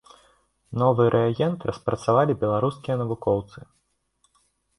[0.83, 3.59] Новы рэагент распрацавалі беларускія навукоўцы.